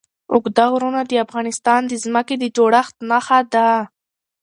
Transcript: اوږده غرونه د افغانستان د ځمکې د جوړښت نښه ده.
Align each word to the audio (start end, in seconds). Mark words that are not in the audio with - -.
اوږده 0.33 0.65
غرونه 0.71 1.01
د 1.05 1.11
افغانستان 1.25 1.81
د 1.87 1.93
ځمکې 2.03 2.35
د 2.39 2.45
جوړښت 2.55 2.95
نښه 3.09 3.39
ده. 3.53 3.69